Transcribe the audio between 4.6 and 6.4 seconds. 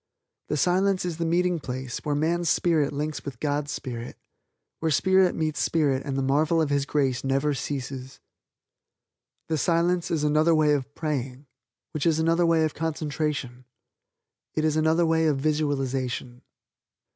where spirit meets spirit and the